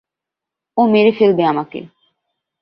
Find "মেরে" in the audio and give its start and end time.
0.87-1.11